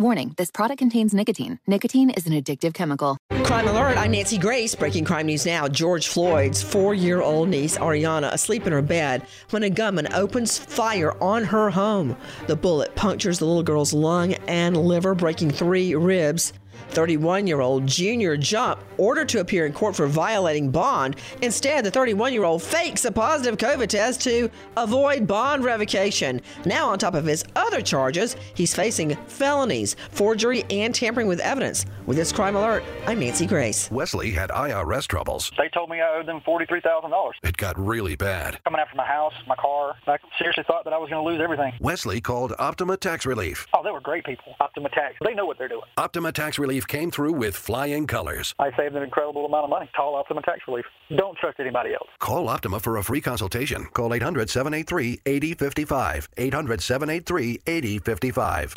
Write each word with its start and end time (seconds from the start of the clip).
Warning 0.00 0.32
this 0.36 0.52
product 0.52 0.78
contains 0.78 1.12
nicotine. 1.12 1.58
Nicotine 1.66 2.10
is 2.10 2.24
an 2.28 2.32
addictive 2.32 2.72
chemical. 2.72 3.18
Crime 3.42 3.66
Alert, 3.66 3.98
I'm 3.98 4.12
Nancy 4.12 4.38
Grace. 4.38 4.76
Breaking 4.76 5.04
crime 5.04 5.26
news 5.26 5.44
now. 5.44 5.66
George 5.66 6.06
Floyd's 6.06 6.62
four 6.62 6.94
year 6.94 7.20
old 7.20 7.48
niece, 7.48 7.76
Ariana, 7.78 8.32
asleep 8.32 8.64
in 8.68 8.72
her 8.72 8.80
bed 8.80 9.26
when 9.50 9.64
a 9.64 9.70
gunman 9.70 10.06
opens 10.12 10.56
fire 10.56 11.20
on 11.20 11.42
her 11.42 11.68
home. 11.68 12.16
The 12.46 12.54
bullet 12.54 12.94
punctures 12.94 13.40
the 13.40 13.46
little 13.46 13.64
girl's 13.64 13.92
lung 13.92 14.34
and 14.46 14.76
liver, 14.76 15.16
breaking 15.16 15.50
three 15.50 15.96
ribs. 15.96 16.52
31 16.90 17.46
year 17.46 17.60
old 17.60 17.86
Junior 17.86 18.36
Jump 18.36 18.80
ordered 18.96 19.28
to 19.30 19.40
appear 19.40 19.66
in 19.66 19.72
court 19.72 19.96
for 19.96 20.06
violating 20.06 20.70
bond. 20.70 21.16
Instead, 21.42 21.84
the 21.84 21.90
31 21.90 22.32
year 22.32 22.44
old 22.44 22.62
fakes 22.62 23.04
a 23.04 23.12
positive 23.12 23.56
COVID 23.58 23.88
test 23.88 24.20
to 24.22 24.50
avoid 24.76 25.26
bond 25.26 25.64
revocation. 25.64 26.40
Now, 26.64 26.90
on 26.90 26.98
top 26.98 27.14
of 27.14 27.24
his 27.24 27.44
other 27.56 27.80
charges, 27.80 28.36
he's 28.54 28.74
facing 28.74 29.14
felonies, 29.26 29.96
forgery, 30.10 30.64
and 30.70 30.94
tampering 30.94 31.26
with 31.26 31.40
evidence. 31.40 31.86
With 32.06 32.16
this 32.16 32.32
crime 32.32 32.56
alert, 32.56 32.82
I'm 33.06 33.20
Nancy 33.20 33.46
Grace. 33.46 33.90
Wesley 33.90 34.30
had 34.30 34.50
IRS 34.50 35.06
troubles. 35.06 35.50
They 35.58 35.68
told 35.68 35.90
me 35.90 36.00
I 36.00 36.18
owed 36.18 36.26
them 36.26 36.40
$43,000. 36.46 37.32
It 37.42 37.56
got 37.56 37.78
really 37.78 38.16
bad. 38.16 38.58
Coming 38.64 38.80
after 38.80 38.96
my 38.96 39.06
house, 39.06 39.34
my 39.46 39.56
car. 39.56 39.96
I 40.06 40.18
seriously 40.38 40.64
thought 40.66 40.84
that 40.84 40.92
I 40.92 40.98
was 40.98 41.10
going 41.10 41.22
to 41.24 41.30
lose 41.30 41.40
everything. 41.42 41.72
Wesley 41.80 42.20
called 42.20 42.54
Optima 42.58 42.96
Tax 42.96 43.26
Relief. 43.26 43.66
Oh, 43.74 43.82
they 43.82 43.90
were 43.90 44.00
great 44.00 44.24
people. 44.24 44.54
Optima 44.60 44.88
Tax. 44.90 45.14
They 45.24 45.34
know 45.34 45.46
what 45.46 45.58
they're 45.58 45.68
doing. 45.68 45.82
Optima 45.96 46.32
Tax 46.32 46.58
Relief 46.58 46.67
came 46.76 47.10
through 47.10 47.32
with 47.32 47.56
flying 47.56 48.06
colors. 48.06 48.54
I 48.58 48.70
saved 48.76 48.94
an 48.94 49.02
incredible 49.02 49.46
amount 49.46 49.64
of 49.64 49.70
money. 49.70 49.88
Call 49.96 50.16
Optima 50.16 50.42
Tax 50.42 50.60
Relief. 50.66 50.84
Don't 51.16 51.36
trust 51.38 51.58
anybody 51.60 51.94
else. 51.94 52.08
Call 52.18 52.48
Optima 52.48 52.78
for 52.80 52.98
a 52.98 53.02
free 53.02 53.20
consultation. 53.20 53.86
Call 53.94 54.12
800 54.12 54.50
783 54.50 55.20
8055. 55.24 56.28
800 56.36 56.82
783 56.82 57.60
8055. 57.66 58.74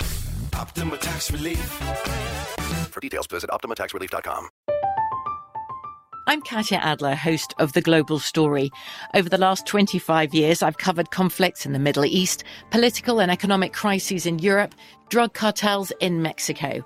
Optima 0.58 0.98
Tax 0.98 1.32
Relief. 1.32 1.60
For 2.92 3.00
details, 3.00 3.28
visit 3.28 3.50
OptimaTaxRelief.com. 3.50 4.50
I'm 6.28 6.42
Katya 6.42 6.78
Adler, 6.78 7.16
host 7.16 7.54
of 7.58 7.74
The 7.74 7.82
Global 7.82 8.20
Story. 8.20 8.70
Over 9.16 9.28
the 9.28 9.40
last 9.40 9.66
25 9.66 10.34
years, 10.34 10.62
I've 10.62 10.78
covered 10.78 11.10
conflicts 11.10 11.66
in 11.66 11.74
the 11.74 11.80
Middle 11.80 12.06
East, 12.06 12.44
political 12.70 13.20
and 13.20 13.32
economic 13.32 13.74
crises 13.74 14.26
in 14.26 14.40
Europe, 14.40 14.76
drug 15.10 15.34
cartels 15.34 15.92
in 16.00 16.22
Mexico. 16.22 16.86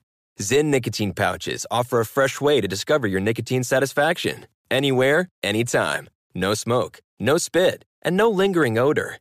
Zyn 0.39 0.65
nicotine 0.65 1.13
pouches 1.13 1.65
offer 1.69 1.99
a 1.99 2.05
fresh 2.05 2.41
way 2.41 2.61
to 2.61 2.67
discover 2.67 3.07
your 3.07 3.19
nicotine 3.19 3.63
satisfaction 3.63 4.47
anywhere, 4.69 5.29
anytime. 5.43 6.09
No 6.33 6.53
smoke, 6.53 6.99
no 7.19 7.37
spit, 7.37 7.83
and 8.01 8.17
no 8.17 8.29
lingering 8.29 8.77
odor. 8.77 9.17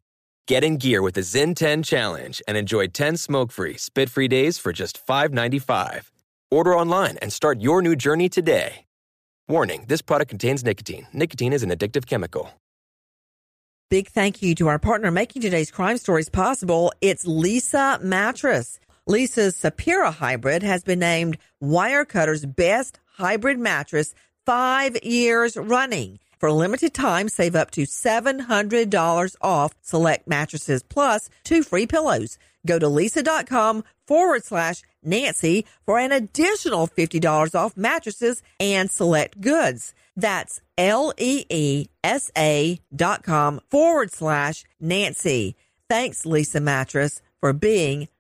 Get 0.47 0.65
in 0.65 0.78
gear 0.78 1.03
with 1.03 1.15
the 1.15 1.21
Zyn 1.22 1.54
10 1.54 1.82
Challenge 1.82 2.43
and 2.48 2.56
enjoy 2.56 2.87
10 2.87 3.16
smoke 3.16 3.53
free, 3.53 3.76
spit 3.76 4.09
free 4.09 4.28
days 4.28 4.59
for 4.59 4.72
just 4.72 5.04
$5.95. 5.06 6.10
Order 6.50 6.76
online 6.76 7.16
and 7.19 7.32
start 7.32 7.60
your 7.60 7.82
new 7.82 7.97
journey 7.97 8.28
today. 8.28 8.87
Warning 9.48 9.84
this 9.88 10.03
product 10.03 10.31
contains 10.31 10.65
nicotine. 10.65 11.06
Nicotine 11.12 11.53
is 11.53 11.62
an 11.62 11.71
addictive 11.71 12.06
chemical. 12.06 12.50
Big 13.91 14.06
thank 14.06 14.41
you 14.41 14.54
to 14.54 14.69
our 14.69 14.78
partner 14.78 15.10
making 15.10 15.42
today's 15.42 15.72
crime 15.72 15.97
stories 15.97 16.28
possible. 16.28 16.92
It's 17.00 17.25
Leesa 17.25 18.00
Mattress. 18.00 18.78
Leesa's 19.10 19.56
Sapira 19.56 20.12
hybrid 20.12 20.62
has 20.62 20.84
been 20.84 21.00
named 21.00 21.37
Wirecutter's 21.60 22.47
best 22.47 23.00
hybrid 23.15 23.59
mattress 23.59 24.15
five 24.47 24.97
years 25.03 25.56
running. 25.56 26.21
For 26.38 26.50
a 26.50 26.54
limited 26.54 26.94
time, 26.94 27.28
save 27.28 27.56
up 27.56 27.72
to 27.72 27.82
$700 27.82 29.37
off 29.41 29.75
select 29.82 30.28
mattresses 30.28 30.84
plus 30.84 31.28
two 31.43 31.65
free 31.65 31.88
pillows. 31.88 32.38
Go 32.65 32.78
to 32.78 32.87
leesa.com 32.87 33.82
forward 34.06 34.44
slash 34.44 34.84
Nancy 35.03 35.66
for 35.84 35.98
an 35.98 36.12
additional 36.12 36.87
$50 36.87 37.56
off 37.56 37.77
mattresses 37.77 38.44
and 38.60 38.92
select 38.92 39.41
goods. 39.41 39.92
That's 40.15 40.60
L-E-E-S-A 40.78 41.88
dot 42.94 43.25
com 43.25 43.60
forward 43.69 44.12
slash 44.12 44.65
Nancy. 44.78 45.56
Thanks, 45.88 46.22
Leesa 46.22 46.62
Mattress, 46.62 47.21
for 47.41 47.53
being 47.53 48.06